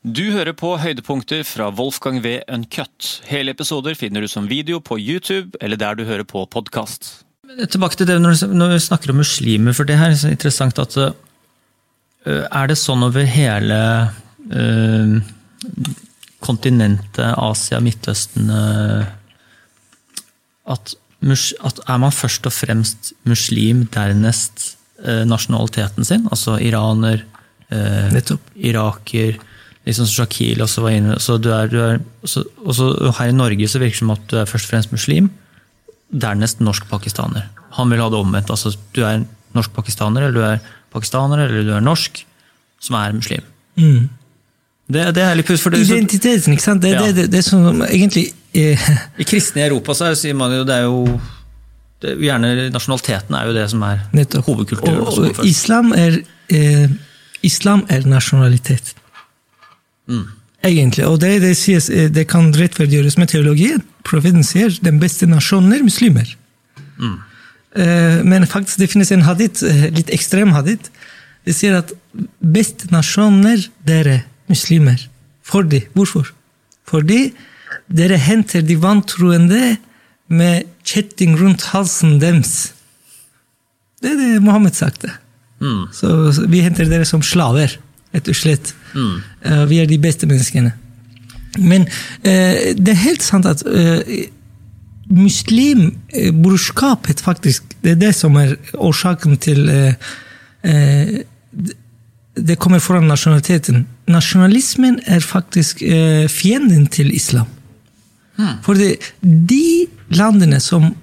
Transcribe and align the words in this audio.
Du 0.00 0.30
hører 0.32 0.54
på 0.56 0.78
høydepunkter 0.80 1.42
fra 1.44 1.66
Wolfgang 1.76 2.22
V. 2.24 2.38
Uncut. 2.48 3.20
Hele 3.28 3.52
episoder 3.52 3.92
finner 3.92 4.24
du 4.24 4.28
som 4.32 4.46
video 4.48 4.78
på 4.80 4.96
YouTube 4.96 5.58
eller 5.60 5.76
der 5.76 5.98
du 5.98 6.06
hører 6.08 6.24
på 6.24 6.46
podkast. 6.48 7.26
Tilbake 7.68 7.98
til 8.00 8.08
det 8.08 8.16
når 8.22 8.70
vi 8.72 8.78
snakker 8.80 9.12
om 9.12 9.20
muslimer, 9.20 9.76
for 9.76 9.84
det 9.84 9.98
her 10.00 10.14
er 10.14 10.16
så 10.16 10.30
interessant 10.32 10.80
at 10.80 10.96
uh, 10.96 11.12
Er 12.24 12.70
det 12.70 12.78
sånn 12.80 13.04
over 13.04 13.28
hele 13.28 13.80
uh, 14.54 15.20
kontinentet, 16.40 17.36
Asia, 17.36 17.82
Midtøsten 17.84 18.48
uh, 18.48 19.04
at, 20.64 20.94
mus, 21.20 21.50
at 21.60 21.84
er 21.84 22.00
man 22.00 22.16
først 22.16 22.48
og 22.48 22.56
fremst 22.56 23.12
muslim, 23.28 23.84
dernest 23.92 24.78
nasjonaliteten 25.00 26.04
sin? 26.04 26.26
Altså 26.32 26.58
iraner, 26.60 27.22
iraker 27.72 29.38
liksom 29.90 30.08
Shakil 30.08 30.62
også 30.64 30.84
var 30.84 30.96
inne 30.96 31.18
så 31.22 31.36
du 31.42 31.50
er, 31.54 31.70
du 31.70 31.78
er, 31.82 32.00
så, 32.28 32.44
også 32.64 33.12
Her 33.18 33.32
i 33.32 33.36
Norge 33.36 33.68
så 33.68 33.82
virker 33.82 33.98
det 33.98 34.02
som 34.04 34.14
at 34.14 34.24
du 34.30 34.38
er 34.40 34.48
først 34.48 34.68
og 34.68 34.74
fremst 34.74 34.94
muslim, 34.94 35.30
dernest 36.10 36.62
norsk-pakistaner. 36.64 37.50
Han 37.76 37.92
vil 37.92 38.02
ha 38.02 38.08
det 38.10 38.18
omvendt. 38.18 38.50
altså 38.50 38.72
Du 38.96 39.02
er 39.06 39.24
norsk-pakistaner, 39.56 40.26
eller 40.26 40.34
du 40.34 40.46
er 40.46 40.72
pakistaner, 40.92 41.44
eller 41.44 41.66
du 41.66 41.74
er 41.76 41.84
norsk, 41.84 42.24
som 42.82 42.96
er 42.98 43.14
muslim. 43.14 43.44
Mm. 43.76 44.08
Det, 44.90 45.04
det, 45.14 45.22
er 45.22 45.36
litt 45.38 45.50
for 45.52 45.70
det, 45.70 45.84
Identiteten, 45.86 46.56
ikke 46.56 46.64
sant? 46.64 46.82
Det, 46.82 46.94
ja. 46.96 47.10
det, 47.14 47.28
det, 47.30 47.44
som 47.46 47.84
egentlig 47.86 48.32
eh. 48.58 48.88
I 49.22 49.26
kristne 49.28 49.62
i 49.62 49.68
Europa 49.68 49.94
så 49.94 50.10
sier 50.18 50.34
man 50.34 50.50
jo 50.54 50.64
det 50.66 50.80
er 50.80 50.88
jo 50.88 51.04
det, 52.02 52.16
gjerne 52.24 52.70
Nasjonaliteten 52.74 53.36
er 53.38 53.50
jo 53.50 53.54
det 53.54 53.66
som 53.70 53.84
er 53.86 54.02
hovedkultur. 54.48 55.02
Og, 55.04 55.20
og 55.36 55.44
islam, 55.46 55.92
er, 55.94 56.18
eh, 56.50 56.88
islam 57.46 57.84
er 57.92 58.08
nasjonalitet. 58.08 58.94
Mm. 60.10 60.26
Egentlig, 60.66 61.06
og 61.08 61.20
det, 61.22 61.38
det, 61.40 61.54
sies, 61.56 61.88
eh, 61.88 62.10
det 62.12 62.26
kan 62.28 62.50
rettferdiggjøres 62.52 63.16
med 63.20 63.30
teologien. 63.32 63.80
Profeten 64.04 64.44
sier 64.44 64.74
den 64.84 64.98
beste 65.00 65.28
nasjonen 65.30 65.78
er 65.78 65.86
muslimer. 65.86 66.36
Mm. 67.00 67.18
Men 68.26 68.48
faktisk 68.50 68.80
det 68.80 68.88
finnes 68.90 69.12
en 69.14 69.22
hadith, 69.22 69.62
eh, 69.62 69.86
litt 69.94 70.10
ekstrem 70.10 70.50
hadith. 70.56 70.90
Det 71.46 71.54
sier 71.54 71.78
at 71.78 71.92
beste 72.42 72.90
nasjoner 72.90 73.62
dere 73.86 74.24
muslimer. 74.50 74.98
Fordi, 75.46 75.84
Hvorfor? 75.94 76.32
Fordi 76.84 77.30
dere 77.86 78.18
henter 78.18 78.62
de 78.66 78.76
vantroende 78.76 79.76
med 80.30 80.66
kjetting 80.86 81.36
rundt 81.38 81.70
halsen 81.70 82.18
deres. 82.22 82.72
Det 84.02 84.12
er 84.12 84.18
det 84.18 84.42
Mohammed 84.42 84.74
sagte. 84.74 85.12
Mm. 85.60 85.88
Så, 85.92 86.32
så 86.34 86.46
vi 86.50 86.62
henter 86.64 86.88
dere 86.90 87.06
som 87.06 87.22
slaver 87.22 87.78
rett 88.14 88.28
og 88.30 88.36
slett. 88.36 88.74
Mm. 88.94 89.22
Uh, 89.46 89.70
vi 89.70 89.78
er 89.80 89.86
de 89.86 89.98
beste 90.02 90.26
menneskene. 90.26 90.72
Men 91.58 91.82
uh, 91.82 92.74
det 92.76 92.88
er 92.92 93.04
helt 93.04 93.22
sant 93.26 93.46
at 93.46 93.62
uh, 93.66 94.00
muslimbrorskapet 95.10 97.20
faktisk 97.20 97.62
Det 97.82 97.90
er 97.90 97.96
det 97.98 98.14
som 98.14 98.36
er 98.38 98.54
årsaken 98.78 99.36
til 99.42 99.70
Det 102.36 102.58
kommer 102.58 102.78
foran 102.78 103.08
nasjonaliteten. 103.08 103.86
Nasjonalismen 104.06 105.00
er 105.06 105.20
faktisk 105.20 105.82
fienden 106.28 106.86
til 106.86 107.14
islam. 107.14 107.46
Mm. 108.38 108.46
For 108.62 108.74
de 109.22 109.86
landene 110.10 110.60
som 110.60 110.94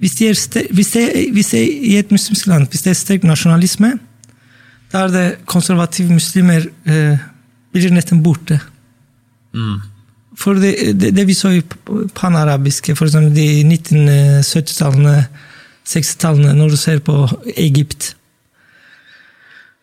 hvis, 0.00 0.14
de 0.18 0.28
er, 0.28 0.34
hvis, 0.72 0.90
det, 0.90 1.26
hvis 1.32 1.50
det 1.50 1.60
er 1.60 1.66
i 1.82 1.98
et 1.98 2.10
muslimsk 2.10 2.46
land 2.46 2.68
hvis 2.68 2.82
det 2.82 2.90
er 2.90 2.94
sterk 2.94 3.24
nasjonalisme, 3.24 3.98
der 4.92 5.12
det 5.14 5.26
konservative 5.46 6.12
muslimer 6.12 6.66
eh, 6.86 7.18
blir 7.72 7.94
nesten 7.94 8.22
borte. 8.22 8.60
Mm. 9.54 9.80
For 10.38 10.58
det, 10.58 10.74
det, 11.00 11.12
det, 11.16 11.26
vi 11.26 11.34
så 11.34 11.52
i 11.54 11.62
panarabiske, 12.14 12.94
f.eks. 12.94 13.18
de 13.34 13.48
1970-tallene, 13.66 15.16
60-tallene, 15.86 16.54
når 16.56 16.74
du 16.74 16.78
ser 16.80 17.02
på 17.04 17.26
Egypt 17.56 18.14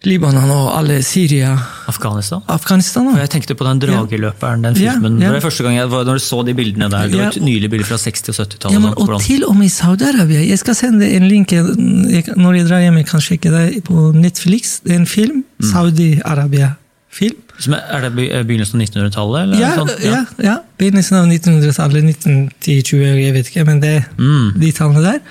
Libanon 0.06 0.52
og 0.54 0.68
alle 0.78 1.00
Syria 1.02 1.56
Afghanistan? 1.90 2.44
Afghanistan 2.54 3.08
jeg 3.18 3.30
tenkte 3.34 3.56
på 3.58 3.66
den 3.66 3.80
drageløperen, 3.82 4.62
den 4.68 4.76
filmen. 4.78 5.16
Ja, 5.18 5.26
ja. 5.26 5.32
Det 5.32 5.40
var 5.40 5.46
første 5.48 5.64
gang 5.66 5.78
jeg, 5.80 5.90
Når 5.90 6.20
du 6.20 6.22
så 6.22 6.44
de 6.46 6.54
bildene 6.54 6.90
der, 6.94 7.08
det 7.10 7.18
var 7.18 7.32
et 7.34 7.42
nylig 7.42 7.70
bilde 7.74 7.88
fra 7.88 7.98
60- 7.98 8.30
og 8.30 8.38
70-tallet. 8.38 8.78
Ja, 8.78 8.92
og 8.94 9.22
til 9.26 9.46
og 9.48 9.56
med 9.58 9.66
i 9.66 9.74
Saudi-Arabia. 9.74 10.44
Jeg 10.46 10.60
skal 10.62 10.78
sende 10.78 11.10
en 11.10 11.26
link 11.28 11.52
når 11.52 12.60
jeg 12.60 12.70
drar 12.70 12.86
hjem. 12.86 13.02
Jeg 13.02 13.10
kan 13.10 13.26
sjekke 13.26 13.52
det 13.56 13.84
på 13.90 14.12
Netflix. 14.14 14.78
Det 14.86 14.94
er 14.94 15.02
en 15.02 15.10
film. 15.10 15.42
Mm. 15.58 15.68
Saudi-Arabia-film. 15.72 17.42
Er 17.74 18.06
det 18.06 18.14
begynnelsen 18.14 18.78
av 18.78 18.86
1900-tallet? 18.86 19.58
Ja, 19.58 19.74
ja, 20.06 20.24
ja, 20.46 20.56
begynnelsen 20.78 21.18
av 21.18 21.26
1900-tallet. 21.26 22.06
1910-20, 22.22 23.06
jeg 23.26 23.34
vet 23.34 23.50
ikke, 23.50 23.66
men 23.66 23.82
det 23.82 23.98
mm. 24.20 24.60
de 24.62 24.72
tallene 24.78 25.06
der. 25.10 25.22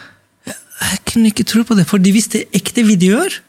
Jeg 0.51 1.05
kunne 1.07 1.31
ikke 1.31 1.47
tro 1.47 1.63
på 1.63 1.79
det, 1.79 1.87
for 1.87 2.03
de 2.03 2.11
visste 2.13 2.43
ekte 2.51 2.83
videoer. 2.83 3.45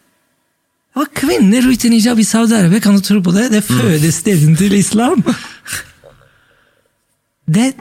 Var 0.97 1.09
kvinner 1.13 1.65
uten 1.69 1.93
hijab 1.93 2.19
i 2.19 2.25
Saudi-Arabia, 2.25 2.81
kan 2.81 2.95
du 2.97 3.03
tro 3.05 3.19
på 3.21 3.33
det? 3.35 3.51
Det 3.53 3.63
fødes 3.65 4.21
stedet 4.23 4.57
til 4.57 4.73
islam! 4.73 5.21
Det, 7.47 7.71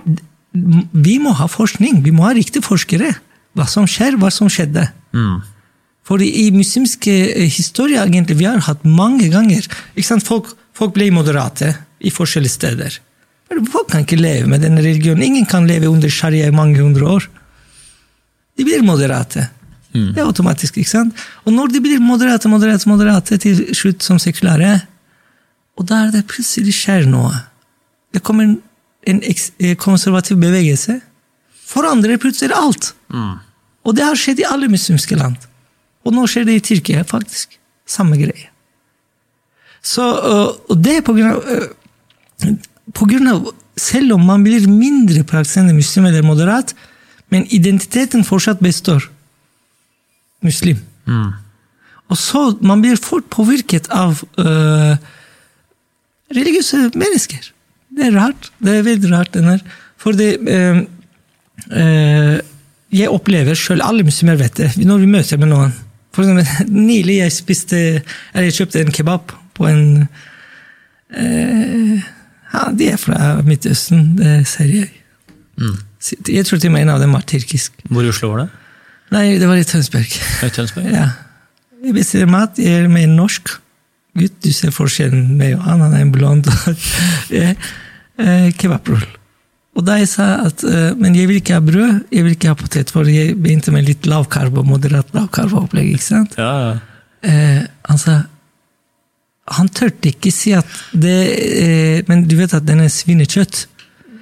vi 0.93 1.17
må 1.19 1.33
ha 1.35 1.49
forskning, 1.51 2.03
vi 2.05 2.13
må 2.15 2.27
ha 2.27 2.35
riktige 2.37 2.63
forskere. 2.63 3.15
Hva 3.57 3.65
som 3.71 3.89
skjer, 3.89 4.19
hva 4.21 4.29
som 4.31 4.51
skjedde. 4.53 4.85
Mm. 5.17 5.41
For 6.07 6.23
i 6.23 6.51
muslimske 6.55 7.11
historie 7.11 7.49
historier 7.57 8.05
egentlig, 8.05 8.37
vi 8.39 8.47
har 8.47 8.61
hatt 8.63 8.85
mange 8.85 9.31
ganger 9.33 9.65
folk, 10.23 10.53
folk, 10.77 10.93
ble 10.95 11.09
moderate 11.11 11.73
i 11.99 12.13
forskjellige 12.15 12.53
steder. 12.53 13.01
Folk 13.73 13.91
kan 13.91 14.05
ikke 14.05 14.21
leve 14.21 14.47
med 14.51 14.63
denne 14.63 14.85
religionen. 14.85 15.25
Ingen 15.25 15.47
kan 15.51 15.67
leve 15.67 15.89
under 15.89 16.13
sharia 16.13 16.47
i 16.47 16.55
mange 16.55 16.79
hundre 16.79 17.09
år. 17.17 17.27
De 18.57 18.65
blir 18.65 18.85
moderate. 18.87 19.49
Mm. 19.97 20.13
Det 20.15 20.23
er 20.23 20.29
automatisk. 20.29 20.77
ikke 20.77 20.91
sant? 20.91 21.25
Og 21.45 21.55
når 21.57 21.73
de 21.73 21.81
blir 21.81 22.03
moderate, 22.03 22.49
moderate, 22.49 22.89
moderate 22.89 23.39
til 23.43 23.65
slutt 23.75 24.05
som 24.05 24.21
sekulære, 24.23 24.81
og 25.77 25.89
da 25.89 26.07
er 26.07 26.15
det 26.15 26.27
plutselig 26.31 26.75
skjer 26.77 27.09
noe. 27.11 27.33
Det 28.15 28.23
kommer 28.25 28.57
en 29.07 29.23
eh, 29.23 29.77
konservativ 29.77 30.39
bevegelse. 30.41 31.01
Forandrer 31.67 32.21
plutselig 32.23 32.57
alt. 32.57 32.95
Mm. 33.13 33.37
Og 33.87 33.97
det 33.97 34.05
har 34.07 34.19
skjedd 34.19 34.43
i 34.43 34.49
alle 34.49 34.71
muslimske 34.73 35.19
land. 35.19 35.37
Og 36.07 36.15
nå 36.15 36.27
skjer 36.31 36.47
det 36.47 36.59
i 36.59 36.65
Tyrkia, 36.71 37.05
faktisk. 37.07 37.59
Samme 37.87 38.19
greie. 38.19 38.51
Så, 39.87 40.03
og 40.03 40.79
det 40.83 40.97
er 40.99 41.05
på 41.07 41.15
grunn 41.15 41.37
av, 41.37 41.45
øh, 41.47 42.57
på 42.95 43.07
grunn 43.13 43.31
av 43.31 43.55
Selv 43.77 44.15
om 44.15 44.23
man 44.25 44.41
blir 44.41 44.65
mindre 44.73 45.21
praktiserende 45.29 45.75
muslim 45.77 46.07
eller 46.09 46.23
moderat, 46.25 46.71
men 47.29 47.43
identiteten 47.53 48.23
fortsatt 48.25 48.63
består 48.65 49.05
muslim. 50.45 50.81
Mm. 51.07 51.33
Og 52.11 52.19
så 52.19 52.57
Man 52.61 52.83
blir 52.83 52.99
fort 53.01 53.27
påvirket 53.31 53.89
av 53.91 54.23
uh, 54.39 54.97
religiøse 56.35 56.91
mennesker. 56.95 57.53
Det 57.97 58.09
er 58.09 58.15
rart. 58.19 58.51
Det 58.59 58.79
er 58.79 58.87
veldig 58.87 59.13
rart. 59.13 59.33
denne. 59.35 59.59
Fordi 59.99 60.29
uh, 60.37 60.83
uh, 61.73 62.37
jeg 62.95 63.11
opplever 63.11 63.59
sjøl, 63.59 63.83
alle 63.83 64.07
muslimer 64.07 64.39
vet 64.39 64.61
det, 64.61 64.71
når 64.79 65.03
vi 65.03 65.11
møter 65.11 65.41
med 65.43 65.51
noen 65.51 65.75
For 66.15 66.23
eksempel, 66.23 66.71
Nylig 66.89 67.19
jeg 67.19 67.33
spiste, 67.35 67.81
eller 68.33 68.47
jeg 68.49 68.61
kjøpte 68.61 68.81
en 68.81 68.95
kebab 68.95 69.35
på 69.57 69.67
en 69.69 70.07
ja, 71.17 72.63
De 72.75 72.89
er 72.91 72.97
fra 72.99 73.37
Midtøsten, 73.47 74.17
det 74.19 74.47
ser 74.49 74.71
jeg. 74.73 74.89
Mm. 75.61 75.77
Jeg 76.29 76.47
tror 76.47 76.59
til 76.59 76.71
og 76.71 76.75
med 76.75 76.87
en 76.87 76.95
av 76.95 77.03
dem 77.03 77.15
var 77.15 77.25
tyrkisk. 77.27 77.77
Hvor 77.91 78.05
i 78.05 78.11
Oslo 78.11 78.33
var 78.33 78.43
det? 78.45 78.49
Nei, 79.15 79.37
det 79.39 79.47
var 79.47 79.61
i 79.61 79.67
Tønsberg. 79.67 80.17
I 80.43 80.51
Tønsberg? 80.51 80.89
Ja. 80.91 81.11
Jeg 81.85 81.95
bestiller 81.95 82.31
mat, 82.31 82.59
jeg 82.59 82.83
er 82.83 82.89
med 82.91 83.07
en 83.07 83.19
norsk 83.21 83.53
gutt. 84.17 84.39
Du 84.43 84.51
ser 84.55 84.73
forskjellen 84.75 85.37
med 85.39 85.59
han, 85.63 85.85
han 85.85 85.95
er 85.95 86.03
en 86.03 86.15
blond. 86.15 86.49
eh, 87.37 88.51
Kebabrull. 88.59 89.07
Og 89.77 89.85
da 89.85 89.99
jeg 90.01 90.09
sa 90.09 90.27
at 90.47 90.63
uh, 90.65 90.95
men 90.97 91.17
jeg 91.17 91.29
vil 91.29 91.43
ikke 91.43 91.59
ha 91.59 91.65
brød, 91.65 92.07
jeg 92.09 92.25
vil 92.25 92.37
ikke 92.37 92.53
ha 92.53 92.57
potet, 92.57 92.93
for 92.95 93.09
jeg 93.11 93.37
begynte 93.37 93.75
med 93.75 93.85
litt 93.89 94.09
lavkarbo, 94.09 94.65
moderat 94.65 95.13
lavkarbo-opplegg. 95.17 95.93
ikke 95.93 96.07
sant? 96.07 96.39
Ja. 96.41 96.79
Eh, 97.27 97.63
han 97.89 97.99
sa 97.99 98.21
Han 99.57 99.69
turte 99.73 100.11
ikke 100.11 100.31
si 100.35 100.53
at 100.55 100.69
det 100.93 101.15
eh, 101.33 102.03
Men 102.07 102.27
du 102.29 102.35
vet 102.37 102.53
at 102.55 102.67
den 102.67 102.83
er 102.85 102.91
svinekjøtt. 102.93 103.67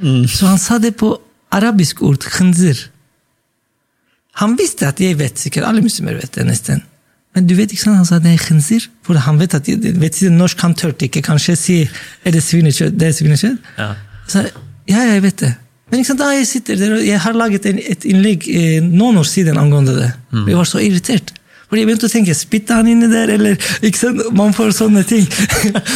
Mm. 0.00 0.25
Så 0.30 0.46
han 0.46 0.60
sa 0.60 0.78
det 0.78 0.94
på 1.00 1.14
arabisk 1.54 2.02
ord, 2.02 2.25
khanzir. 2.28 2.78
Han 4.40 4.56
visste 4.58 4.88
at 4.90 5.00
jeg 5.02 5.19
vet 5.19 5.38
sikkert, 5.38 5.66
alle 5.69 5.84
muslimer 5.84 6.19
vet 6.19 6.34
det 6.34 6.46
nesten. 6.48 6.82
Men 7.34 7.48
du 7.50 7.56
vet 7.58 7.72
ikke 7.75 7.82
sant, 7.82 7.98
han 7.98 8.06
sa 8.06 8.20
det 8.22 8.32
er 8.34 8.42
khinzir. 8.42 8.86
For 9.06 9.19
han 9.19 9.38
vet 9.40 9.56
at 9.58 9.66
vet 9.66 10.19
ikke, 10.20 10.32
norsk 10.34 10.60
han 10.62 10.76
tørte 10.78 11.08
ikke 11.08 11.22
kanskje 11.26 11.56
si 11.58 11.76
er 11.82 12.34
det 12.34 12.42
svinekjøtt. 12.46 12.98
det 12.98 13.10
er 13.10 13.16
svinekjøtt. 13.16 13.70
Ja. 13.78 13.92
Så, 14.31 14.44
ja, 14.90 15.06
jeg 15.10 15.22
vet 15.25 15.42
det. 15.42 15.54
Men 15.90 16.00
ikke 16.00 16.12
sant, 16.12 16.22
da 16.22 16.31
jeg 16.32 16.46
sitter 16.48 16.78
der, 16.81 16.94
og 16.96 17.02
jeg 17.06 17.20
har 17.20 17.36
laget 17.36 17.66
en, 17.69 17.81
et 17.82 18.06
innlegg 18.08 18.46
eh, 18.48 18.78
noen 18.84 19.19
år 19.20 19.26
siden 19.28 19.58
angående 19.60 19.96
det. 19.98 20.12
Mm. 20.32 20.46
Jeg 20.48 20.60
var 20.60 20.70
så 20.70 20.80
irritert. 20.82 21.34
For 21.64 21.80
jeg 21.80 21.88
begynte 21.88 22.06
å 22.06 22.12
tenke 22.12 22.37
spytta 22.38 22.78
han 22.78 22.88
inni 22.90 23.10
der, 23.10 23.34
eller 23.34 23.58
ikke 23.82 23.98
sant? 23.98 24.22
Man 24.37 24.54
får 24.54 24.75
sånne 24.78 25.02
ting. 25.08 25.26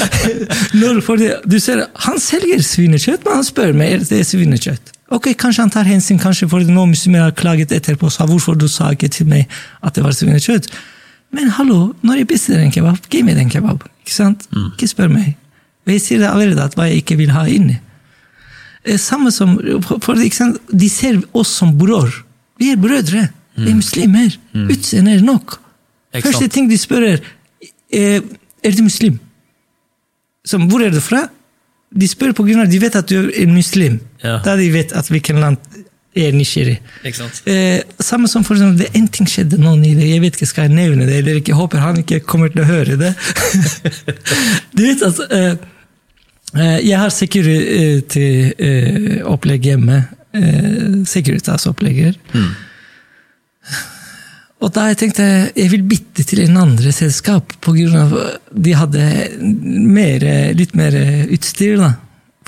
Når, 0.81 1.01
fordi, 1.07 1.31
du 1.47 1.59
ser, 1.63 1.85
Han 2.07 2.19
selger 2.23 2.65
svinekjøtt, 2.67 3.23
men 3.27 3.41
han 3.41 3.47
spør 3.47 3.77
meg 3.79 3.95
er 3.95 4.07
det 4.09 4.25
svinekjøtt. 4.27 4.95
Ok, 5.11 5.31
Kanskje 5.41 5.63
han 5.65 5.71
tar 5.73 5.89
hensyn, 5.89 6.19
kanskje 6.21 6.49
for 6.51 6.61
noen 6.69 6.93
muslimer 6.93 7.23
har 7.25 7.35
klaget 7.37 7.73
etterpå 7.73 8.11
sa 8.13 8.27
hvorfor 8.29 8.59
du 8.61 8.67
sa 8.69 8.91
ikke 8.93 9.09
til 9.09 9.29
meg 9.31 9.49
at 9.81 9.97
det 9.97 10.05
var 10.05 10.13
svinekjøtt. 10.13 10.69
Men 11.33 11.49
hallo, 11.57 11.95
når 12.05 12.23
jeg 12.23 12.29
bestiller 12.29 12.65
en 12.65 12.73
kebab, 12.73 12.99
gi 13.13 13.23
meg 13.25 13.37
den 13.37 13.49
kebab. 13.53 13.85
Ikke 14.05 14.15
sant? 14.15 14.47
Ikke 14.75 14.89
spør 14.89 15.09
meg. 15.13 15.35
Og 15.87 15.93
jeg 15.95 16.03
sier 16.05 16.21
det 16.21 16.29
allerede 16.29 16.65
at 16.65 16.77
hva 16.77 16.89
jeg 16.89 17.03
ikke 17.03 17.17
vil 17.21 17.33
ha 17.33 17.47
inni. 17.49 17.79
Eh, 18.85 18.99
Samme 19.01 19.33
som, 19.33 19.57
for, 19.85 20.01
for? 20.05 20.15
De 20.17 20.89
ser 20.93 21.21
oss 21.37 21.53
som 21.61 21.73
bror. 21.79 22.13
Vi 22.61 22.71
er 22.73 22.77
brødre. 22.81 23.29
Vi 23.57 23.71
er 23.71 23.75
muslimer. 23.81 24.37
Utseende 24.69 25.17
er 25.17 25.25
nok. 25.25 25.59
Første 26.21 26.49
ting 26.49 26.69
de 26.71 26.79
spør, 26.81 27.05
er 27.15 27.19
eh, 27.93 28.21
er 28.65 28.77
du 28.77 28.83
muslim. 28.85 29.19
Som, 30.45 30.69
hvor 30.69 30.81
er 30.85 30.91
du 30.93 31.01
fra? 31.01 31.27
De 31.89 32.09
spør 32.09 32.33
på 32.37 32.45
grunn 32.45 32.61
av 32.65 32.71
de 32.71 32.79
vet 32.83 32.97
at 32.99 33.09
du 33.09 33.31
er 33.31 33.47
muslim. 33.49 34.01
Ja. 34.23 34.39
Da 34.45 34.57
de 34.59 34.73
vet 34.73 34.93
at 34.97 35.09
hvilken 35.09 35.41
land 35.41 35.57
er 36.19 36.33
nysgjerrig. 36.35 36.81
Eh, 37.47 37.81
samme 38.03 38.29
som 38.29 38.45
for 38.45 38.55
eksempel, 38.55 38.79
det 38.83 38.91
en 38.99 39.09
ting 39.13 39.29
skjedde 39.31 39.59
nå 39.61 39.77
nylig, 39.79 40.11
jeg 40.11 40.21
vet 40.25 40.35
ikke, 40.37 40.47
skal 40.51 40.63
jeg 40.67 40.75
nevne 40.77 41.07
det 41.07 41.17
eller 41.21 41.35
ikke, 41.39 41.51
jeg 41.53 41.61
håper 41.61 41.79
han 41.85 41.99
ikke 42.03 42.27
kommer 42.27 42.49
til 42.53 42.63
å 42.65 42.69
høre 42.69 42.95
det. 43.01 43.13
du 44.77 44.81
vet 44.83 45.03
at 45.07 45.17
eh, 45.29 45.55
eh, 46.57 46.79
jeg 46.89 46.97
har 46.99 47.11
security-opplegg 47.15 49.63
hjemme. 49.73 49.97
Eh, 50.39 50.89
Securitas-opplegger. 51.09 52.13
Og 54.59 54.73
da 54.75 54.89
jeg 54.91 54.99
tenkte 54.99 55.25
jeg 55.55 55.71
vil 55.71 55.85
bytte 55.87 56.25
til 56.27 56.43
en 56.43 56.57
andre 56.65 56.93
selskap, 56.93 57.53
av 57.63 58.15
de 58.51 58.75
hadde 58.75 59.05
mer, 59.39 60.25
litt 60.59 60.75
mer 60.75 60.97
utstyr. 61.31 61.77
da, 61.79 61.93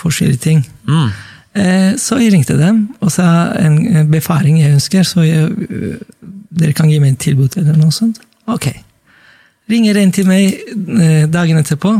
Forskjellige 0.00 0.42
ting. 0.42 0.64
Mm. 0.88 1.10
Eh, 1.54 1.92
Så 1.96 2.18
jeg 2.18 2.32
ringte 2.32 2.56
dem 2.58 2.88
og 3.00 3.10
sa 3.12 3.52
en 3.58 4.08
befaring 4.10 4.60
jeg 4.60 4.74
ønsker, 4.74 5.02
så 5.04 5.22
jeg, 5.22 5.50
øh, 5.70 5.98
dere 6.50 6.72
kan 6.72 6.90
gi 6.90 6.98
meg 6.98 7.14
en 7.14 7.16
tilbud 7.16 7.56
eller 7.56 7.76
noe 7.78 7.92
sånt. 7.92 8.18
Ok. 8.46 8.72
Ringer 9.70 9.96
en 9.96 10.12
til 10.12 10.26
meg 10.26 10.54
eh, 10.54 11.26
dagen 11.30 11.58
etterpå. 11.58 11.94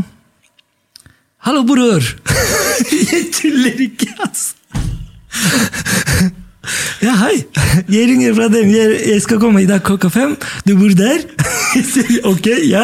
Hallo, 1.47 1.63
bror! 1.63 2.03
jeg 3.11 3.31
tuller 3.33 3.79
ikke, 3.87 4.11
altså! 4.19 4.55
Ja, 7.01 7.15
hei! 7.23 7.39
Jeg 7.89 8.05
ringer 8.11 8.35
fra 8.37 8.47
dem. 8.53 8.69
Jeg, 8.69 8.97
jeg 9.09 9.21
skal 9.23 9.39
komme 9.41 9.63
i 9.63 9.67
dag 9.69 9.81
klokka 9.85 10.11
fem. 10.13 10.35
Du 10.67 10.75
bor 10.77 10.93
der? 10.97 11.23
Jeg 11.75 11.85
sier 11.87 12.25
ok, 12.27 12.47
ja. 12.67 12.83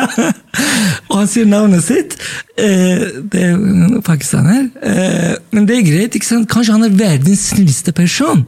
Og 1.09 1.17
han 1.19 1.27
sier 1.29 1.45
navnet 1.49 1.83
sitt. 1.83 2.15
Eh, 2.57 3.03
det 3.29 3.41
er 3.51 3.97
pakistaner. 4.07 4.69
Eh, 4.79 5.33
men 5.51 5.67
det 5.67 5.75
er 5.77 5.85
greit. 5.89 6.15
ikke 6.15 6.25
sant? 6.29 6.47
Kanskje 6.49 6.77
han 6.77 6.87
er 6.87 6.95
verdens 6.95 7.49
snilleste 7.51 7.91
person. 7.93 8.45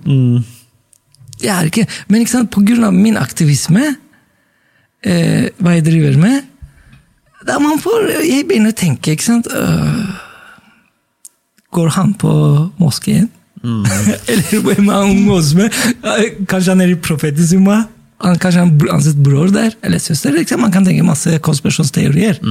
Jeg 1.44 1.52
er 1.54 1.68
ikke, 1.70 1.86
Men 2.08 2.24
ikke 2.24 2.34
sant? 2.38 2.52
på 2.56 2.64
grunn 2.66 2.88
av 2.88 2.96
min 2.96 3.20
aktivisme, 3.20 3.94
eh, 5.04 5.50
hva 5.60 5.76
jeg 5.78 5.86
driver 5.92 6.18
med 6.24 6.48
da 7.48 7.56
man 7.64 7.80
får, 7.80 8.10
Jeg 8.28 8.48
begynner 8.50 8.74
å 8.74 8.76
tenke, 8.76 9.14
ikke 9.16 9.24
sant 9.24 9.48
øh, 9.48 10.10
Går 11.72 11.94
han 11.96 12.12
på 12.20 12.32
moskeen? 12.82 13.30
Eller 14.32 14.62
hvem 14.64 14.90
er 14.90 14.94
han 14.94 15.10
omgås 15.14 15.54
med? 15.58 15.74
Kanskje 16.50 16.74
han 16.74 16.84
er 16.86 16.94
i 16.94 17.00
profetisk 17.00 17.58
humør. 17.58 17.88
Han, 18.20 18.36
kanskje 18.40 18.64
han 18.66 18.72
har 18.90 19.04
sitt 19.04 19.20
bror 19.24 19.52
der? 19.56 19.76
Eller 19.86 20.02
søster? 20.04 20.34
Liksom. 20.36 20.60
Man 20.66 20.74
kan 20.76 20.86
tenke 20.88 21.06
masse 21.08 21.38
konspirasjonsteorier. 21.46 22.42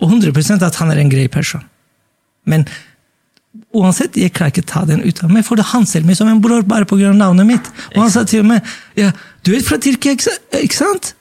Og 0.00 0.10
100% 0.10 0.64
at 0.66 0.80
han 0.82 0.92
er 0.92 1.00
en 1.00 1.12
grei 1.12 1.28
person. 1.32 1.64
Men 2.44 2.66
uansett, 3.74 4.16
jeg 4.20 4.32
klarer 4.34 4.52
ikke 4.52 4.66
ta 4.68 4.84
den 4.88 5.02
ut 5.04 5.22
av 5.24 5.30
meg, 5.32 5.44
for 5.46 5.60
han 5.72 5.86
ser 5.88 6.04
meg 6.06 6.18
som 6.18 6.28
en 6.30 6.42
bror 6.44 6.66
bare 6.68 6.86
pga. 6.88 7.12
navnet 7.16 7.48
mitt. 7.48 7.70
Og 7.94 8.02
han 8.02 8.12
sa 8.12 8.24
til 8.28 8.44
meg 8.46 8.64
ja, 8.98 9.12
du 9.46 9.54
er 9.56 9.64
fra 9.64 9.78
Tyrkia, 9.80 10.16
ikke 10.16 10.76
sant? 10.76 11.14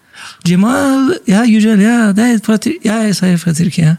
Jamal 0.48 1.13
Ja, 1.28 1.44
Yujal, 1.44 1.81
ja, 1.84 2.12
det 2.16 2.24
er 2.24 2.44
fra 2.44 2.57
Tyrkia. 2.57 2.84
Ja, 2.84 3.01
jeg 3.07 3.16
sa 3.16 3.28
jeg 3.28 3.39
er 3.39 3.44
fra 3.44 3.54
Tyrkia. 3.56 3.96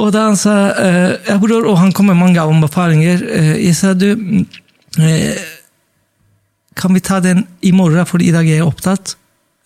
Og 0.00 0.12
da 0.14 0.22
han 0.30 0.38
sa 0.40 0.54
eh, 0.72 1.10
ja, 1.28 1.36
bror, 1.42 1.66
og 1.68 1.76
han 1.82 1.92
kom 1.92 2.06
med 2.08 2.16
mange 2.16 2.40
anbefalinger, 2.40 3.22
eh, 3.28 3.50
jeg 3.66 3.74
sa 3.76 3.92
du 3.94 4.08
mm, 4.16 4.46
eh, 5.04 5.42
Kan 6.80 6.94
vi 6.96 7.02
ta 7.04 7.18
den 7.20 7.44
i 7.60 7.72
morgen, 7.76 8.06
for 8.08 8.22
i 8.24 8.30
dag 8.32 8.48
er 8.48 8.62
jeg 8.62 8.66
opptatt? 8.66 9.16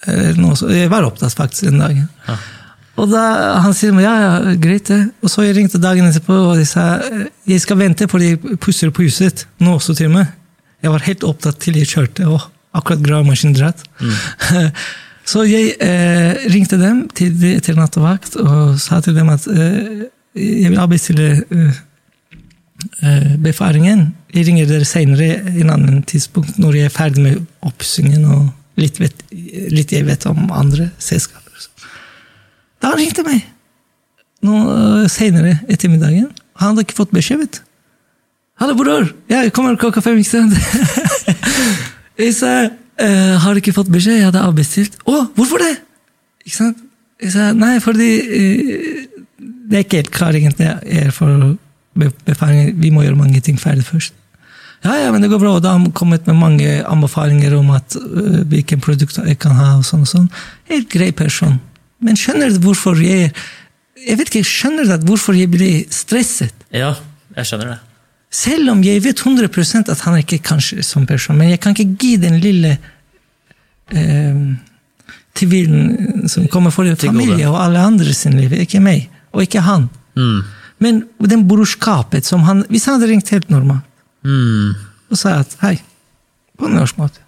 Eller 0.07 0.35
noe 0.41 0.57
så- 0.59 0.69
jeg 0.75 0.91
var 0.91 1.07
opptatt 1.07 1.35
faktisk 1.39 1.69
den 1.71 1.79
dagen. 1.79 2.09
Og 2.97 3.11
da 3.13 3.23
han 3.63 3.75
sier 3.77 3.95
ja, 4.01 4.15
ja, 4.21 4.55
greit 4.57 4.89
det. 4.91 4.99
Og 5.23 5.31
så 5.31 5.45
jeg 5.47 5.55
ringte 5.57 5.79
dagen 5.79 6.09
etterpå 6.09 6.35
og 6.51 6.57
de 6.59 6.65
sa 6.67 6.97
eh, 6.99 7.27
jeg 7.47 7.61
skal 7.63 7.79
vente 7.79 8.09
for 8.11 8.19
de 8.19 8.35
pusser 8.59 8.91
på 8.91 9.05
huset. 9.07 9.47
Nå 9.63 9.77
også 9.79 9.95
til 9.97 10.11
med. 10.11 10.27
Jeg 10.83 10.91
var 10.91 11.07
helt 11.07 11.25
opptatt 11.25 11.59
til 11.63 11.79
jeg 11.79 11.87
kjørte, 11.89 12.27
og 12.27 12.43
akkurat 12.77 13.03
gravemaskinen 13.07 13.55
dratt. 13.57 13.85
så 15.31 15.47
jeg 15.47 15.77
eh, 15.81 16.43
ringte 16.53 16.79
dem 16.81 17.07
til, 17.15 17.33
til 17.65 17.79
nattevakt 17.79 18.37
og 18.43 18.77
sa 18.83 19.01
til 19.01 19.15
dem 19.17 19.31
at 19.33 19.47
eh, 19.47 20.07
jeg 20.37 20.71
vil 20.71 20.81
avbestille 20.83 21.27
eh, 21.51 21.81
eh, 23.03 23.35
befaringen. 23.43 24.15
Jeg 24.35 24.47
ringer 24.49 24.69
dere 24.69 24.89
senere 24.89 25.29
en 25.49 25.73
annen 25.73 26.03
tidspunkt 26.07 26.59
når 26.61 26.81
jeg 26.81 26.91
er 26.91 26.95
ferdig 26.95 27.25
med 27.25 27.43
oppussingen 27.65 28.25
og 28.29 28.49
litt, 28.81 29.01
vet, 29.01 29.25
litt 29.73 29.93
jeg 29.93 30.07
vet 30.07 30.27
om 30.29 30.51
andre 30.53 30.91
selskaper. 30.99 31.43
Da 32.83 32.93
han 32.93 33.01
ringte 33.01 33.25
meg 33.27 33.47
nå 34.45 34.59
øh, 34.71 35.07
senere 35.11 35.57
ettermiddagen. 35.73 36.29
Han 36.61 36.75
hadde 36.75 36.85
ikke 36.87 37.01
fått 37.01 37.15
beskjed. 37.17 37.41
vet 37.41 37.59
du. 37.59 37.63
Hallo, 38.61 38.77
bror! 38.77 39.09
Jeg 39.29 39.53
kommer 39.53 39.77
klokka 39.77 40.01
fem, 40.01 40.21
ikke 40.21 40.31
sant? 40.31 40.55
jeg 42.23 42.35
sa 42.37 42.53
«Eh, 42.97 43.35
har 43.43 43.59
ikke 43.61 43.75
fått 43.77 43.91
beskjed? 43.93 44.21
Jeg 44.21 44.29
hadde 44.31 44.41
avbestilt. 44.41 44.95
Å, 45.05 45.27
hvorfor 45.37 45.61
det? 45.61 45.75
Ikke 46.47 46.57
sant? 46.57 46.79
Jeg 47.21 47.35
sa 47.35 47.51
nei, 47.57 47.75
fordi 47.85 48.09
eh, 48.25 49.03
det 49.67 49.79
er 49.79 49.85
ikke 49.85 50.03
helt 50.03 50.15
klar 50.15 50.37
egentlig 50.39 50.69
jeg 50.69 51.07
er 51.07 51.11
for 51.15 51.27
befaringer, 51.97 52.23
befaring. 52.29 52.71
Vi 52.83 52.93
må 52.95 53.03
gjøre 53.03 53.19
mange 53.19 53.41
ting 53.41 53.59
ferdig 53.61 53.87
først. 53.89 54.15
Ja, 54.85 54.95
ja, 55.01 55.11
men 55.13 55.25
det 55.25 55.31
går 55.33 55.41
bra. 55.43 55.57
Og 55.57 55.63
da 55.65 55.73
har 55.73 55.81
han 55.81 55.93
kommet 55.97 56.27
med 56.29 56.39
mange 56.39 56.69
anbefalinger 56.87 57.57
om 57.59 57.73
at 57.75 57.97
uh, 57.99 58.43
hvilke 58.47 58.79
produkter 58.79 59.27
jeg 59.27 59.41
kan 59.43 59.57
ha. 59.59 59.77
og 59.81 59.87
sånn 59.89 60.05
og 60.05 60.11
sånn. 60.11 60.29
Helt 60.71 60.91
grei 60.93 61.11
person. 61.17 61.59
Men 62.05 62.19
skjønner 62.21 62.53
du 62.53 62.61
hvorfor 62.63 63.01
jeg 63.03 63.33
jeg 64.07 64.21
vet 64.21 64.31
ikke, 64.31 64.47
skjønner 64.47 64.87
du 64.87 65.09
hvorfor 65.09 65.35
jeg 65.35 65.51
blir 65.51 65.87
stresset? 65.91 66.55
Ja, 66.75 66.93
jeg 67.35 67.49
skjønner 67.49 67.73
det. 67.73 67.79
Selv 68.37 68.71
om 68.75 68.83
jeg 68.85 69.03
vet 69.03 69.23
100% 69.23 69.91
at 69.91 70.03
han 70.05 70.15
er 70.15 70.23
ikke 70.23 70.43
kanskje 70.45 70.85
som 70.85 71.07
person, 71.09 71.39
men 71.39 71.51
jeg 71.55 71.61
kan 71.65 71.75
ikke 71.75 71.97
gi 71.99 72.13
den 72.21 72.37
lille 72.43 72.75
eh, 73.91 74.41
tvilen 75.39 76.29
som 76.29 76.47
kommer 76.53 76.75
for 76.75 76.89
familie 77.01 77.49
og 77.49 77.59
alle 77.63 77.83
andre 77.89 78.15
sin 78.15 78.37
liv. 78.39 78.53
Ikke 78.61 78.83
meg, 78.85 79.09
og 79.37 79.45
ikke 79.45 79.63
han. 79.67 79.89
Mm. 80.17 80.39
Men 80.83 81.03
den 81.21 81.45
brorskapet 81.49 82.25
som 82.29 82.43
han 82.49 82.63
Hvis 82.73 82.85
han 82.89 82.97
hadde 82.97 83.11
ringt 83.13 83.31
helt 83.33 83.53
normalt 83.53 83.85
Mm. 84.27 84.73
og 85.13 85.19
sa 85.21 85.37
at 85.39 85.53
hei, 85.61 85.77
på 86.59 86.67
norsk 86.67 86.97
måte 86.99 87.21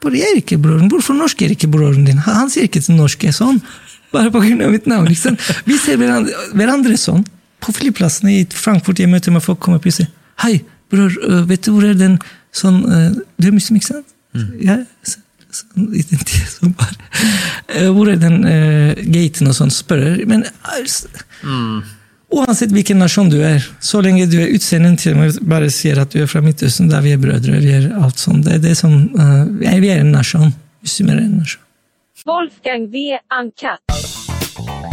Hvor 0.00 0.14
er 0.14 0.38
ikke 0.38 0.56
broren? 0.62 0.88
Hvorfor 0.88 1.12
norsk 1.18 1.42
er 1.42 1.52
ikke 1.52 1.68
broren 1.68 2.06
din? 2.06 2.22
Han, 2.24 2.48
sier 2.48 2.64
ikke 2.64 2.80
til 2.80 2.96
norske 2.96 3.32
sånn. 3.34 3.58
Bare 4.14 4.30
på 4.32 4.40
grunn 4.40 4.62
av 4.62 4.70
mitt 4.72 4.86
navn. 4.88 5.10
Sant? 5.18 5.42
Vi 5.66 5.76
ser 5.82 5.98
hverandre, 6.00 6.32
hverandre 6.54 6.96
sånn. 7.00 7.24
På 7.60 7.74
flyplassen 7.74 8.30
i 8.30 8.38
Frankfurt 8.54 9.02
jeg 9.02 9.10
møter 9.10 9.34
med 9.34 9.42
folk 9.44 9.58
kommer 9.60 9.82
plutselig. 9.82 10.08
Hei, 10.44 10.62
bror, 10.92 11.10
øh, 11.26 11.42
vet 11.50 11.66
du 11.66 11.72
hvor 11.74 11.84
er 11.88 11.98
den 11.98 12.16
sånn 12.54 12.84
øh, 12.86 13.18
Du 13.36 13.48
er 13.50 13.56
muslim, 13.56 13.80
ikke 13.80 13.90
sant? 13.96 14.14
Ja, 14.62 14.78
sånn 15.02 15.25
identitet 15.25 15.25
som 15.52 16.72
bare 16.76 16.96
øh, 17.76 17.90
Hvor 17.94 18.10
er 18.10 18.18
den 18.20 18.42
uh, 18.44 19.04
gaten 19.12 19.50
og 19.50 19.56
sånn, 19.56 19.72
spør 19.72 20.02
jeg. 20.02 20.26
Men 20.28 20.44
øh, 20.46 20.88
mm. 21.42 21.82
Uansett 22.36 22.72
hvilken 22.74 22.98
nasjon 22.98 23.30
du 23.30 23.38
er, 23.46 23.62
så 23.80 24.00
lenge 24.02 24.26
du 24.26 24.40
er 24.42 24.50
utseendet 24.56 24.98
til 25.00 25.14
og 25.14 25.22
med 25.22 25.38
bare 25.46 25.70
sier 25.70 26.00
at 26.02 26.10
du 26.12 26.24
er 26.24 26.30
fra 26.30 26.42
Midtøsten, 26.42 26.90
da 26.90 26.98
vi 27.04 27.14
er 27.14 27.22
brødre, 27.22 27.60
vi 27.62 27.70
er 27.76 27.92
alt 27.94 28.18
sånn. 28.18 28.42
Det 28.42 28.58
er 28.58 28.64
det 28.64 28.74
som 28.78 28.96
uh, 29.14 29.46
Vi 29.62 29.92
er 29.92 30.02
en 30.02 30.12
nasjon. 30.16 30.50
Muslimer 30.82 31.20
er 31.20 31.28
en 31.28 31.38
nasjon. 31.44 31.62
Wolfgang 32.26 32.90
V. 32.90 33.14
Uncut. 33.30 34.85